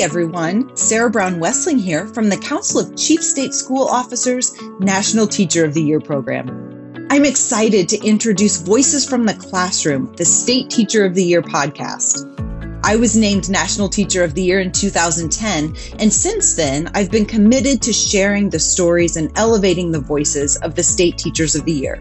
[0.00, 0.76] Everyone.
[0.76, 5.74] Sarah Brown Wessling here from the Council of Chief State School Officers National Teacher of
[5.74, 7.08] the Year program.
[7.10, 12.24] I'm excited to introduce Voices from the Classroom, the State Teacher of the Year podcast.
[12.84, 17.26] I was named National Teacher of the Year in 2010, and since then, I've been
[17.26, 21.72] committed to sharing the stories and elevating the voices of the State Teachers of the
[21.72, 22.00] Year.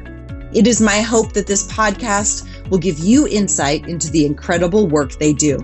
[0.53, 5.13] It is my hope that this podcast will give you insight into the incredible work
[5.13, 5.57] they do.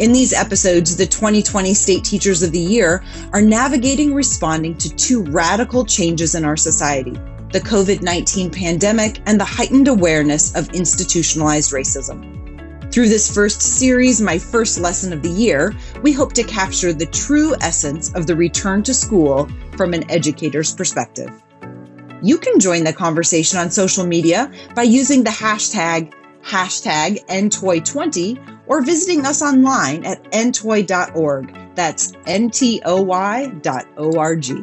[0.00, 3.04] In these episodes, the 2020 State Teachers of the Year
[3.34, 7.12] are navigating responding to two radical changes in our society
[7.52, 12.90] the COVID 19 pandemic and the heightened awareness of institutionalized racism.
[12.90, 17.04] Through this first series, my first lesson of the year, we hope to capture the
[17.04, 21.30] true essence of the return to school from an educator's perspective.
[22.22, 28.80] You can join the conversation on social media by using the hashtag hashtag NTOY20 or
[28.80, 31.74] visiting us online at ntoy.org.
[31.74, 34.62] That's N-T-O-Y dot O-R-G.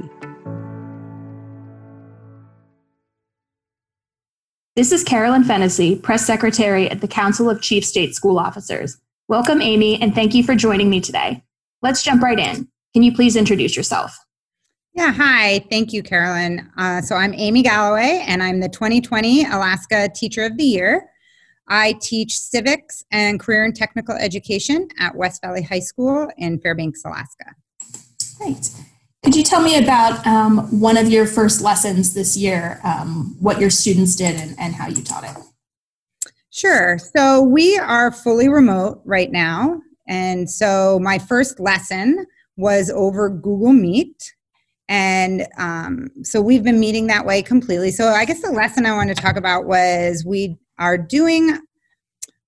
[4.78, 8.97] This is Carolyn Fennessy, Press Secretary at the Council of Chief State School Officers.
[9.28, 11.44] Welcome, Amy, and thank you for joining me today.
[11.81, 12.69] Let's jump right in.
[12.94, 14.17] Can you please introduce yourself?
[14.94, 15.66] Yeah, hi.
[15.69, 16.72] Thank you, Carolyn.
[16.78, 21.09] Uh, so I'm Amy Galloway, and I'm the 2020 Alaska Teacher of the Year.
[21.67, 27.03] I teach civics and career and technical education at West Valley High School in Fairbanks,
[27.05, 27.45] Alaska.
[28.37, 28.71] Great.
[29.23, 33.59] Could you tell me about um, one of your first lessons this year, um, what
[33.59, 35.35] your students did, and, and how you taught it?
[36.49, 36.97] Sure.
[36.97, 39.81] So we are fully remote right now.
[40.07, 44.33] And so my first lesson was over Google Meet.
[44.89, 47.91] And um, so we've been meeting that way completely.
[47.91, 51.59] So I guess the lesson I want to talk about was we are doing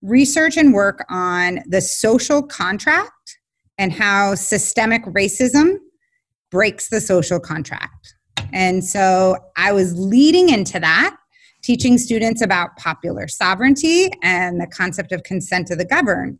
[0.02, 3.40] research and work on the social contract
[3.78, 5.78] and how systemic racism
[6.52, 8.16] breaks the social contract.
[8.54, 11.16] And so I was leading into that,
[11.62, 16.40] teaching students about popular sovereignty and the concept of consent to the governed.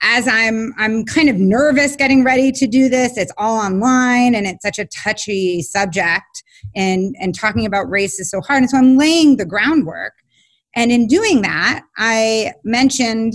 [0.00, 4.46] As I'm I'm kind of nervous getting ready to do this, it's all online and
[4.46, 6.44] it's such a touchy subject
[6.76, 8.58] and and talking about race is so hard.
[8.58, 10.12] And so I'm laying the groundwork.
[10.78, 13.34] And in doing that, I mentioned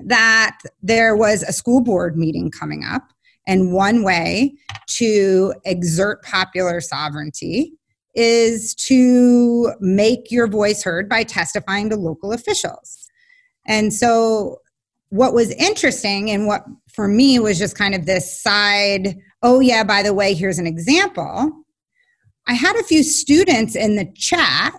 [0.00, 3.02] that there was a school board meeting coming up
[3.46, 4.54] and one way
[4.92, 7.74] to exert popular sovereignty
[8.14, 13.06] is to make your voice heard by testifying to local officials.
[13.66, 14.62] And so,
[15.10, 19.84] what was interesting and what for me was just kind of this side oh, yeah,
[19.84, 21.52] by the way, here's an example.
[22.46, 24.72] I had a few students in the chat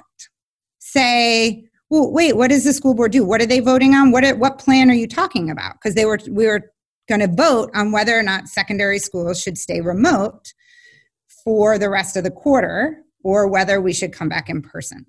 [0.92, 3.26] say, well, wait, what does the school board do?
[3.26, 4.12] What are they voting on?
[4.12, 5.74] What, are, what plan are you talking about?
[5.74, 6.72] Because they were, we were
[7.08, 10.54] going to vote on whether or not secondary schools should stay remote
[11.44, 15.06] for the rest of the quarter or whether we should come back in person.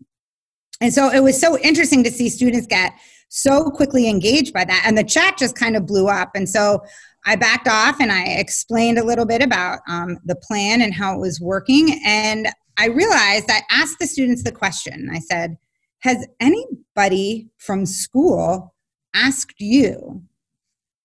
[0.81, 2.93] And so it was so interesting to see students get
[3.29, 4.85] so quickly engaged by that.
[4.87, 6.31] And the chat just kind of blew up.
[6.35, 6.83] And so
[7.27, 11.15] I backed off and I explained a little bit about um, the plan and how
[11.15, 12.01] it was working.
[12.05, 12.49] And
[12.79, 15.59] I realized I asked the students the question I said,
[16.01, 18.75] Has anybody from school
[19.15, 20.23] asked you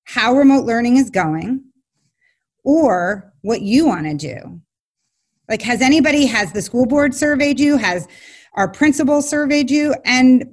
[0.06, 1.64] how remote learning is going
[2.64, 4.62] or what you want to do.
[5.48, 7.78] Like, has anybody, has the school board surveyed you?
[7.78, 8.08] Has
[8.56, 9.94] our principal surveyed you?
[10.06, 10.46] And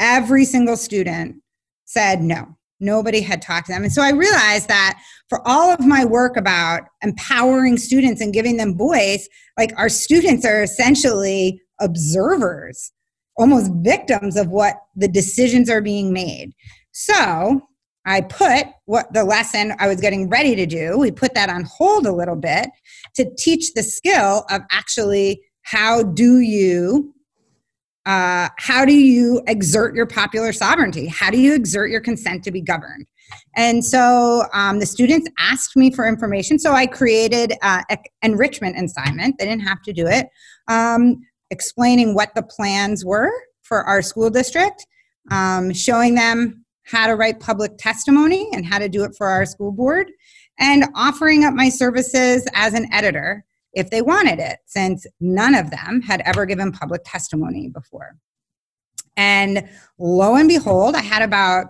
[0.00, 1.36] every single student
[1.84, 2.56] said no.
[2.80, 3.84] Nobody had talked to them.
[3.84, 8.56] And so I realized that for all of my work about empowering students and giving
[8.56, 12.90] them voice, like our students are essentially observers,
[13.36, 16.52] almost victims of what the decisions are being made.
[16.92, 17.62] So
[18.04, 21.64] I put what the lesson I was getting ready to do, we put that on
[21.64, 22.68] hold a little bit
[23.14, 27.14] to teach the skill of actually how do you
[28.04, 31.06] uh, how do you exert your popular sovereignty?
[31.06, 33.06] How do you exert your consent to be governed?
[33.56, 37.82] And so um, the students asked me for information, so I created uh,
[38.22, 39.38] enrichment assignment.
[39.38, 40.28] They didn't have to do it,
[40.66, 41.22] um,
[41.52, 43.30] explaining what the plans were
[43.62, 44.84] for our school district,
[45.30, 49.46] um, showing them how to write public testimony and how to do it for our
[49.46, 50.10] school board,
[50.58, 53.44] and offering up my services as an editor
[53.74, 58.16] if they wanted it, since none of them had ever given public testimony before.
[59.16, 59.68] And
[59.98, 61.66] lo and behold, I had about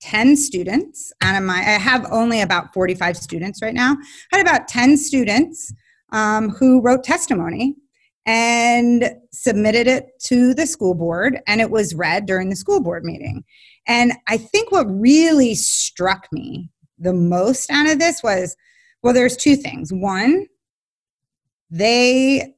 [0.00, 3.96] 10 students out of my, I have only about 45 students right now.
[4.32, 5.72] I had about 10 students
[6.12, 7.76] um, who wrote testimony
[8.26, 13.04] and submitted it to the school board, and it was read during the school board
[13.04, 13.44] meeting.
[13.86, 16.68] And I think what really struck me
[16.98, 18.56] the most out of this was
[19.02, 19.92] Well, there's two things.
[19.92, 20.46] One,
[21.70, 22.54] they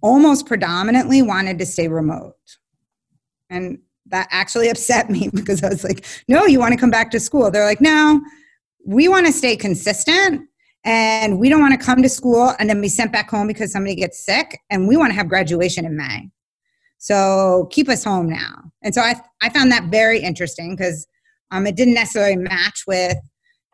[0.00, 2.34] almost predominantly wanted to stay remote.
[3.48, 7.12] And that actually upset me because I was like, no, you want to come back
[7.12, 7.50] to school.
[7.50, 8.20] They're like, no,
[8.84, 10.48] we want to stay consistent
[10.84, 13.72] and we don't want to come to school and then be sent back home because
[13.72, 16.30] somebody gets sick and we want to have graduation in May.
[16.98, 18.70] So keep us home now.
[18.82, 21.06] And so I, I found that very interesting because
[21.50, 23.16] um, it didn't necessarily match with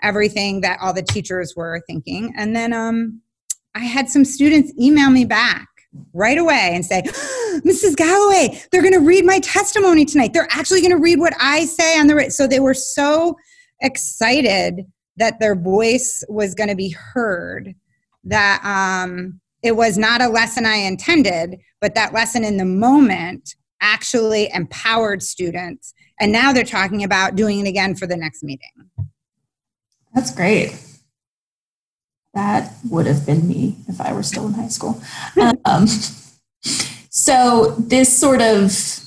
[0.03, 2.33] everything that all the teachers were thinking.
[2.37, 3.21] And then um,
[3.75, 5.69] I had some students email me back
[6.13, 7.03] right away and say,
[7.65, 7.97] Mrs.
[7.97, 10.33] Galloway, they're going to read my testimony tonight.
[10.33, 12.31] They're actually going to read what I say on the.
[12.31, 13.37] So they were so
[13.81, 14.87] excited
[15.19, 17.75] that their voice was going to be heard
[18.25, 23.55] that um, it was not a lesson I intended, but that lesson in the moment
[23.81, 25.95] actually empowered students.
[26.21, 28.91] And now they're talking about doing it again for the next meeting.
[30.15, 30.77] That's great.
[32.35, 35.01] That would have been me if I were still in high school.
[35.65, 35.87] Um,
[37.11, 39.01] so, this sort of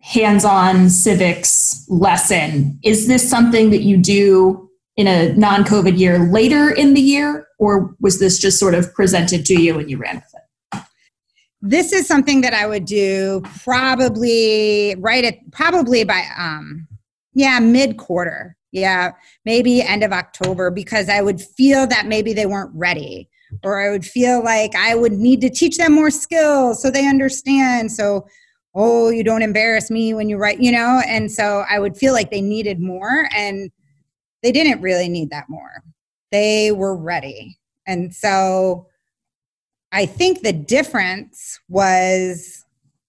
[0.00, 4.67] hands on civics lesson, is this something that you do
[4.98, 8.92] in a non COVID year later in the year, or was this just sort of
[8.92, 10.82] presented to you and you ran with it?
[11.62, 16.86] This is something that I would do probably right at probably by um
[17.34, 19.12] yeah mid quarter yeah
[19.44, 23.28] maybe end of october because i would feel that maybe they weren't ready
[23.64, 27.08] or i would feel like i would need to teach them more skills so they
[27.08, 27.92] understand.
[27.92, 28.26] So
[28.74, 31.02] oh you don't embarrass me when you write you know?
[31.06, 33.70] And so i would feel like they needed more and
[34.42, 35.82] they didn't really need that more
[36.30, 38.86] they were ready and so
[39.92, 42.64] i think the difference was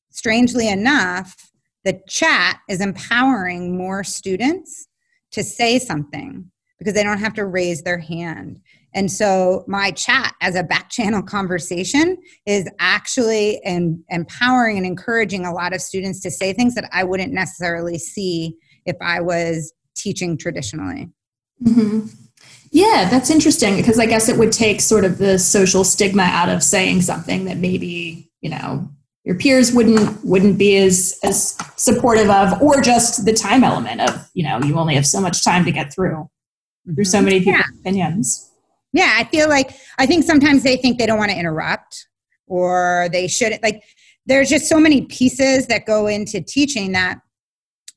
[0.09, 1.49] strangely enough
[1.85, 4.87] the chat is empowering more students
[5.31, 8.59] to say something because they don't have to raise their hand.
[8.93, 15.45] And so my chat as a back channel conversation is actually in, empowering and encouraging
[15.45, 18.55] a lot of students to say things that I wouldn't necessarily see
[18.85, 21.09] if I was teaching traditionally.
[21.63, 22.07] Mm-hmm.
[22.71, 26.49] Yeah, that's interesting because I guess it would take sort of the social stigma out
[26.49, 28.89] of saying something that maybe, you know,
[29.29, 34.27] your peers wouldn't wouldn't be as as supportive of or just the time element of
[34.33, 36.27] you know you only have so much time to get through
[36.95, 37.25] through so mm-hmm.
[37.25, 37.79] many people's yeah.
[37.79, 38.51] opinions
[38.91, 42.07] yeah i feel like i think sometimes they think they don't want to interrupt
[42.47, 43.83] or they shouldn't like
[44.25, 47.19] there's just so many pieces that go into teaching that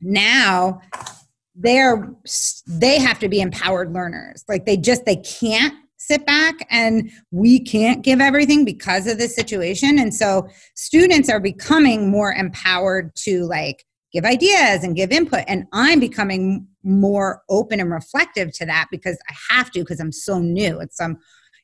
[0.03, 0.82] now
[1.54, 2.10] they're
[2.66, 4.44] they have to be empowered learners.
[4.49, 9.37] Like they just they can't sit back and we can't give everything because of this
[9.37, 9.99] situation.
[9.99, 15.44] And so students are becoming more empowered to like give ideas and give input.
[15.46, 20.12] And i'm becoming more open and reflective to that because i have to because i'm
[20.12, 20.81] so new.
[20.81, 21.19] It's um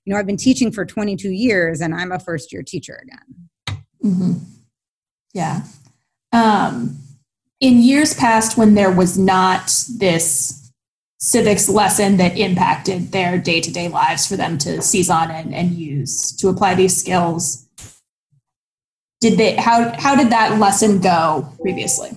[0.04, 3.80] you know i've been teaching for 22 years and i'm a first year teacher again.
[4.04, 4.32] Mm-hmm.
[5.34, 5.62] yeah.
[6.32, 6.98] Um
[7.60, 9.66] in years past when there was not
[9.96, 10.72] this
[11.20, 16.32] civics lesson that impacted their day-to-day lives for them to seize on and, and use
[16.36, 17.68] to apply these skills
[19.20, 22.10] did they how how did that lesson go previously?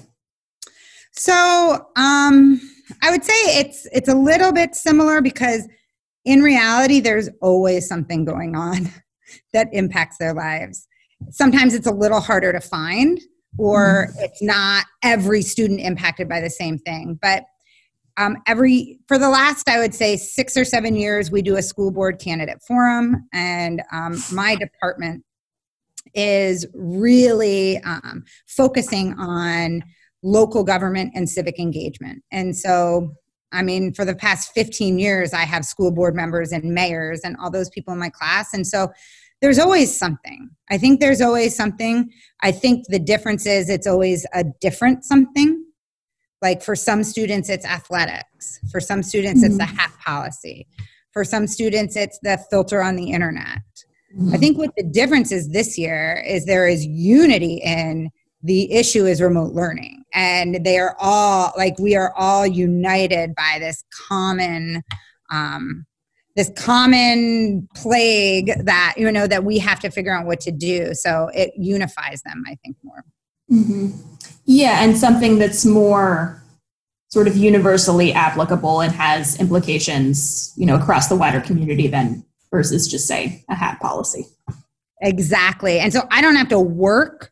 [1.11, 2.61] So um
[3.01, 5.67] i would say it's it's a little bit similar because
[6.25, 8.89] in reality there's always something going on
[9.53, 10.87] that impacts their lives.
[11.29, 13.19] Sometimes it's a little harder to find
[13.57, 14.23] or mm-hmm.
[14.23, 17.19] it's not every student impacted by the same thing.
[17.21, 17.45] But
[18.17, 21.61] um, every for the last i would say six or seven years we do a
[21.61, 23.27] school board candidate forum.
[23.33, 25.23] And um, my department
[26.13, 29.83] is really um, focusing on
[30.23, 32.23] local government and civic engagement.
[32.31, 33.15] And so
[33.53, 37.35] i mean for the past 15 years i have school board members and mayors and
[37.37, 38.53] all those people in my class.
[38.53, 38.91] And so
[39.41, 42.09] there's always something i think there's always something
[42.41, 45.63] i think the difference is it's always a different something
[46.41, 48.59] like for some students, it's athletics.
[48.71, 49.53] For some students, mm-hmm.
[49.53, 50.01] it's the mm-hmm.
[50.01, 50.67] policy.
[51.13, 53.61] For some students, it's the filter on the internet.
[54.15, 54.33] Mm-hmm.
[54.33, 58.09] I think what the difference is this year is there is unity in
[58.43, 60.03] the issue is remote learning.
[60.13, 64.81] And they are all like we are all united by this common
[65.29, 65.85] um,
[66.41, 70.93] this common plague that you know that we have to figure out what to do
[70.93, 73.03] so it unifies them i think more
[73.51, 73.89] mm-hmm.
[74.45, 76.43] Yeah, and something that's more
[77.09, 82.87] sort of universally applicable and has implications, you know, across the wider community than versus
[82.87, 84.25] just say a hat policy.
[85.01, 85.79] Exactly.
[85.79, 87.30] And so I don't have to work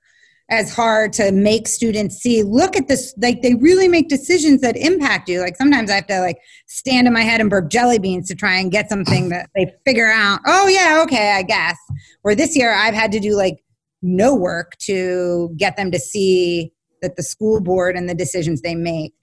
[0.50, 2.42] as hard to make students see.
[2.44, 5.42] Look at this like they really make decisions that impact you.
[5.42, 8.36] Like sometimes i have to like stand in my head and burp jelly beans to
[8.36, 10.40] try and get something that they figure out.
[10.46, 11.78] Oh yeah okay i guess.
[12.24, 13.64] Or this year i've had to do like
[14.02, 18.76] no work to get them to see that the school board and the decisions they
[18.76, 19.14] make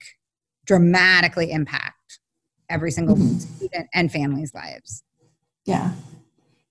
[0.65, 2.19] dramatically impact
[2.69, 3.37] every single mm-hmm.
[3.37, 5.03] student and family's lives.
[5.65, 5.91] Yeah.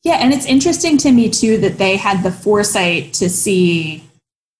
[0.02, 4.04] Yeah and it's interesting to me too that they had the foresight to see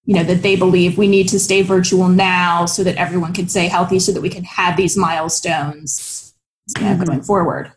[0.07, 3.49] you know that they believe we need to stay virtual now so that everyone can
[3.49, 6.35] stay healthy so that we can have these milestones
[6.71, 7.03] mm-hmm.
[7.05, 7.73] going forward.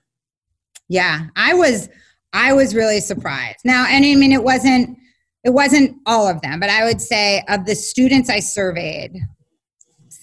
[0.88, 1.90] Yeah i was
[2.34, 3.60] i was really surprised.
[3.66, 4.98] Now and i mean it wasn't
[5.44, 9.20] it wasn't all of them but i would say of the students i surveyed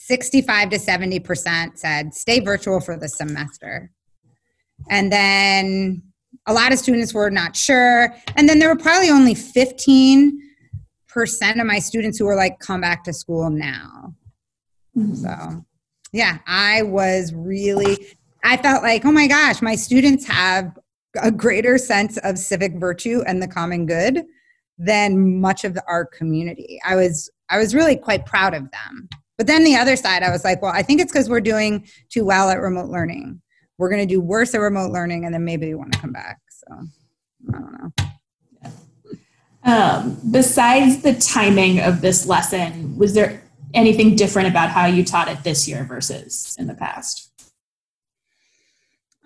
[0.06, 3.90] 65 to 70% said stay virtual for the semester.
[4.88, 6.00] And then
[6.46, 8.14] a lot of students were not sure.
[8.36, 10.40] And then there were probably only 15
[11.16, 14.14] percent of my students who are like, come back to school now.
[14.94, 15.14] Mm-hmm.
[15.14, 15.64] So,
[16.12, 18.06] yeah, I was really,
[18.44, 20.78] I felt like, oh my gosh, my students have
[21.18, 24.24] a greater sense of civic virtue and the common good
[24.76, 26.78] than much of our community.
[26.84, 29.08] I was, I was really quite proud of them.
[29.38, 31.88] But then the other side, I was like, well, I think it's because we're doing
[32.10, 33.40] too well at remote learning.
[33.78, 36.12] We're going to do worse at remote learning, and then maybe we want to come
[36.12, 36.40] back.
[36.50, 37.05] So, I don't know.
[39.66, 43.42] Um, besides the timing of this lesson, was there
[43.74, 47.30] anything different about how you taught it this year versus in the past?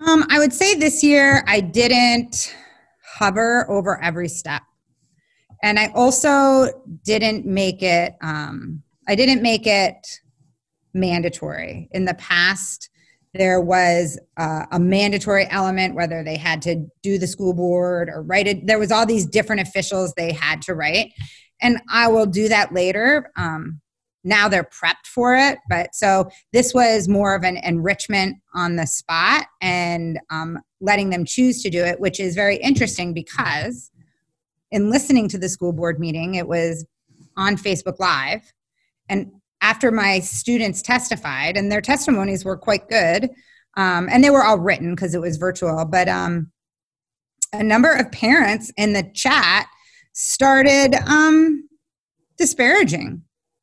[0.07, 2.57] Um, I would say this year I didn't
[3.05, 4.63] hover over every step.
[5.63, 6.69] And I also
[7.05, 10.07] didn't make it, um, I didn't make it
[10.95, 11.89] mandatory.
[11.93, 12.90] In the past,
[13.35, 18.23] there was uh, a mandatory element whether they had to do the school board or
[18.23, 18.67] write it.
[18.67, 21.13] There was all these different officials they had to write.
[21.63, 23.31] And i will do that later.
[23.37, 23.81] Um,
[24.23, 28.87] now they're prepped for it but so this was more of an enrichment on the
[28.87, 33.91] spot and um, letting them choose to do it which is very interesting because
[34.71, 36.85] in listening to the school board meeting it was
[37.37, 38.53] on facebook live.
[39.09, 43.31] And after my students testified, and their testimonies were quite good,
[43.77, 46.51] um, and they were all written because it was virtual, but um,
[47.53, 49.67] a number of parents in the chat
[50.13, 51.69] started um,
[52.39, 53.23] disparaging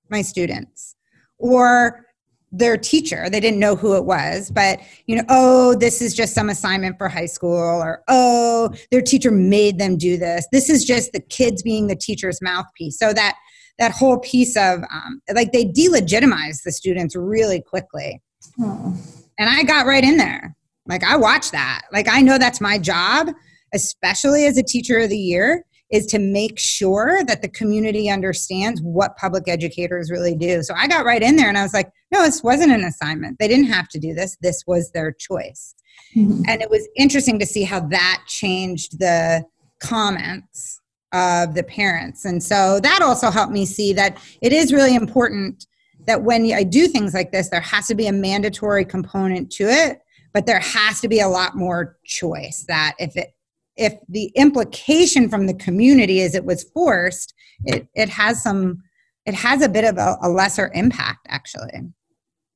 [0.10, 0.96] my students
[1.38, 2.06] or
[2.52, 3.30] their teacher.
[3.30, 6.98] They didn't know who it was but you know oh this is just some assignment
[6.98, 10.48] for high school or oh their teacher made them do this.
[10.52, 12.98] This is just the kids being the teacher's mouthpiece.
[12.98, 13.36] So that
[13.80, 18.22] that whole piece of um, like they delegitimize the students really quickly.
[18.60, 18.96] Oh.
[19.38, 20.56] And I got right in there.
[20.88, 21.84] Like I watched that.
[21.92, 23.30] Like I know that's my job,
[23.74, 28.82] especially as a teacher of the year, is to make sure that the community understands
[28.82, 30.62] what public educators really do.
[30.64, 33.38] So I got right in there and I was like, no, this wasn't an assignment.
[33.40, 34.38] They didn't have to do this.
[34.42, 35.76] This was their choice.
[36.16, 36.44] Mm-hmm.
[36.48, 39.46] And it was interesting to see how that changed the
[39.80, 40.82] comments
[41.14, 42.26] of the parents.
[42.26, 45.66] And so that also helped me see that it is really important
[46.06, 49.64] that when I do things like this, there has to be a mandatory component to
[49.66, 50.00] it,
[50.34, 52.66] but there has to be a lot more choice.
[52.68, 53.34] That if it
[53.76, 57.34] if the implication from the community is it was forced,
[57.64, 58.82] it, it has some
[59.26, 61.92] it has a bit of a, a lesser impact actually.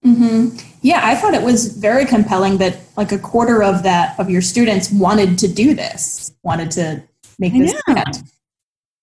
[0.05, 0.57] Mm-hmm.
[0.81, 4.41] Yeah, I thought it was very compelling that like a quarter of that of your
[4.41, 7.03] students wanted to do this, wanted to
[7.37, 7.73] make this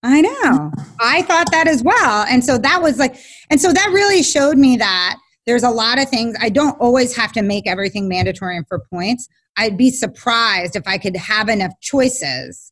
[0.03, 0.71] I know.
[0.99, 2.25] I thought that as well.
[2.29, 3.17] And so that was like,
[3.49, 6.35] and so that really showed me that there's a lot of things.
[6.39, 9.27] I don't always have to make everything mandatory and for points.
[9.57, 12.71] I'd be surprised if I could have enough choices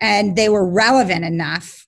[0.00, 1.86] and they were relevant enough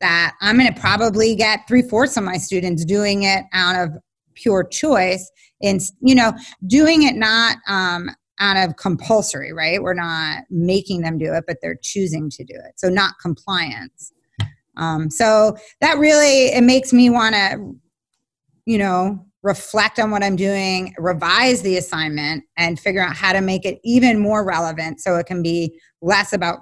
[0.00, 3.96] that I'm going to probably get three fourths of my students doing it out of
[4.34, 5.28] pure choice.
[5.62, 6.32] And, you know,
[6.66, 9.82] doing it not um, out of compulsory, right?
[9.82, 12.78] We're not making them do it, but they're choosing to do it.
[12.78, 14.12] So not compliance.
[14.76, 17.74] Um, so that really it makes me want to,
[18.66, 23.40] you know, reflect on what I'm doing, revise the assignment, and figure out how to
[23.40, 26.60] make it even more relevant so it can be less about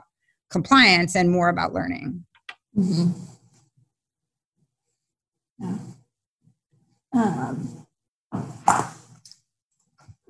[0.50, 2.24] compliance and more about learning.
[2.76, 3.10] Mm-hmm.
[5.58, 5.78] Yeah.
[7.14, 7.86] Um,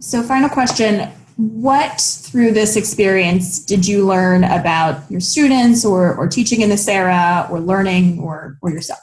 [0.01, 6.29] so, final question what through this experience did you learn about your students or, or
[6.29, 9.01] teaching in this era or learning or, or yourself?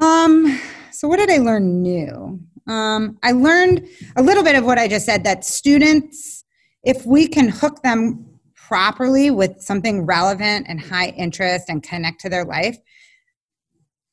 [0.00, 0.60] Um,
[0.90, 2.40] so what did I learn new?
[2.66, 6.44] Um, I learned a little bit of what I just said that students,
[6.82, 12.28] if we can hook them properly with something relevant and high interest and connect to
[12.28, 12.78] their life,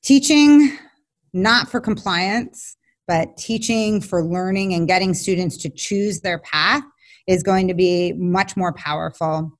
[0.04, 0.78] teaching
[1.34, 2.76] not for compliance,
[3.10, 6.84] but teaching for learning and getting students to choose their path
[7.26, 9.52] is going to be much more powerful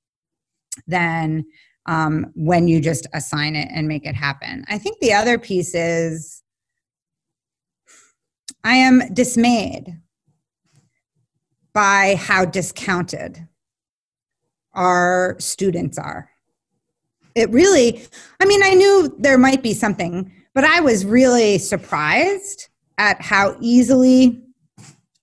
[0.86, 1.44] than
[1.86, 4.64] um, when you just assign it and make it happen.
[4.68, 6.44] I think the other piece is
[8.62, 9.98] I am dismayed
[11.72, 13.48] by how discounted
[14.74, 16.30] our students are.
[17.34, 18.04] It really,
[18.38, 22.68] I mean, I knew there might be something, but I was really surprised
[23.00, 24.42] at how easily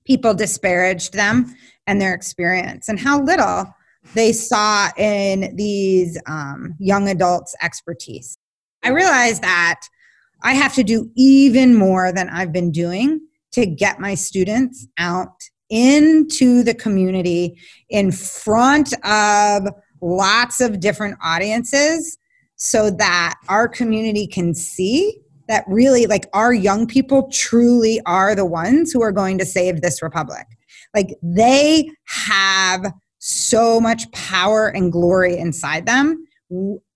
[0.03, 1.55] people disparaged them
[1.85, 3.71] and their experience and how little
[4.15, 8.39] they saw in these um, young adults' expertise.
[8.83, 9.81] I realized that
[10.41, 15.39] I have to do even more than I've been doing to get my students out
[15.69, 19.67] into the community in front of
[20.01, 22.17] lots of different audiences
[22.55, 28.45] so that our community can see that really like our young people truly are the
[28.45, 30.45] ones who are going to save this republic
[30.95, 36.25] like they have so much power and glory inside them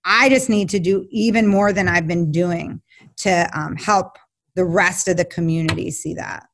[0.04, 2.80] i just need to do even more than i've been doing
[3.16, 4.16] to um, help
[4.54, 6.46] the rest of the community see that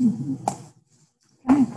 [0.00, 0.36] mm-hmm.
[1.50, 1.72] okay.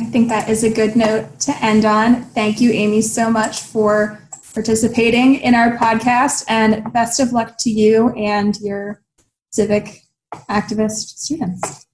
[0.00, 3.60] i think that is a good note to end on thank you amy so much
[3.62, 4.19] for
[4.52, 9.02] participating in our podcast and best of luck to you and your
[9.50, 10.02] civic
[10.48, 11.86] activist students.